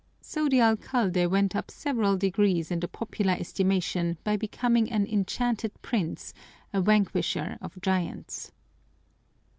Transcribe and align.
So 0.21 0.49
the 0.49 0.61
alcalde 0.61 1.27
went 1.27 1.55
up 1.55 1.69
several 1.69 2.17
degrees 2.17 2.71
in 2.71 2.79
the 2.79 2.87
popular 2.87 3.33
estimation 3.33 4.17
by 4.23 4.35
becoming 4.35 4.91
an 4.91 5.05
enchanted 5.05 5.79
prince, 5.83 6.33
a 6.73 6.81
vanquisher 6.81 7.59
of 7.61 7.79
giants. 7.83 8.51